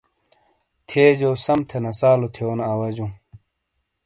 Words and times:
تھیے 0.87 1.07
جو 1.19 1.29
سم 1.45 1.59
تھے 1.69 1.77
نسالو 1.85 2.27
تھیونو 2.33 2.63
اواجوں۔ 2.71 3.11